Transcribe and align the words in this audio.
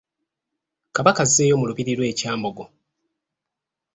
Kabaka 0.95 1.19
azzeeyo 1.25 1.55
mu 1.59 1.65
lubiiri 1.69 1.93
lwe 1.97 2.05
e 2.11 2.13
Kyambogo. 2.19 2.63